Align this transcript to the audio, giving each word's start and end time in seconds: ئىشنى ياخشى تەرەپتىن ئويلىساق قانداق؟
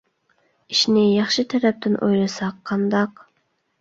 ئىشنى 0.75 1.03
ياخشى 1.11 1.45
تەرەپتىن 1.53 1.99
ئويلىساق 2.07 2.59
قانداق؟ 2.71 3.27